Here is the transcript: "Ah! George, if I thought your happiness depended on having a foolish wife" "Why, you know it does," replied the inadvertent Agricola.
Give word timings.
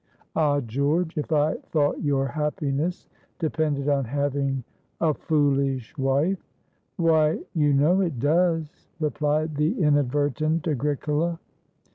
"Ah! 0.35 0.59
George, 0.61 1.15
if 1.15 1.31
I 1.31 1.53
thought 1.71 2.01
your 2.01 2.25
happiness 2.25 3.07
depended 3.37 3.87
on 3.87 4.03
having 4.03 4.63
a 4.99 5.13
foolish 5.13 5.95
wife" 5.95 6.43
"Why, 6.97 7.37
you 7.53 7.71
know 7.71 8.01
it 8.01 8.17
does," 8.17 8.89
replied 8.99 9.53
the 9.57 9.79
inadvertent 9.79 10.67
Agricola. 10.67 11.37